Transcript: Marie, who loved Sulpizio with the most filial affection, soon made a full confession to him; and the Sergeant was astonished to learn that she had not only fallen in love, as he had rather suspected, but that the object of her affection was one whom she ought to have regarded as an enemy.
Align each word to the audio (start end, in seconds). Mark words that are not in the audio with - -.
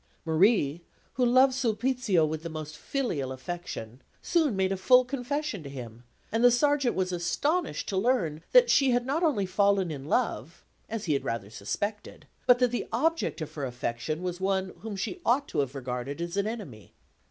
Marie, 0.25 0.81
who 1.13 1.23
loved 1.23 1.53
Sulpizio 1.53 2.25
with 2.25 2.41
the 2.41 2.49
most 2.49 2.75
filial 2.75 3.31
affection, 3.31 4.01
soon 4.19 4.55
made 4.55 4.71
a 4.71 4.75
full 4.75 5.05
confession 5.05 5.61
to 5.61 5.69
him; 5.69 6.01
and 6.31 6.43
the 6.43 6.49
Sergeant 6.49 6.95
was 6.95 7.11
astonished 7.11 7.87
to 7.89 7.97
learn 7.97 8.41
that 8.51 8.67
she 8.71 8.89
had 8.89 9.05
not 9.05 9.21
only 9.21 9.45
fallen 9.45 9.91
in 9.91 10.05
love, 10.05 10.63
as 10.89 11.05
he 11.05 11.13
had 11.13 11.23
rather 11.23 11.51
suspected, 11.51 12.25
but 12.47 12.57
that 12.57 12.71
the 12.71 12.87
object 12.91 13.41
of 13.41 13.53
her 13.53 13.63
affection 13.63 14.23
was 14.23 14.39
one 14.41 14.73
whom 14.79 14.95
she 14.95 15.21
ought 15.23 15.47
to 15.47 15.59
have 15.59 15.75
regarded 15.75 16.19
as 16.19 16.35
an 16.35 16.47
enemy. 16.47 16.93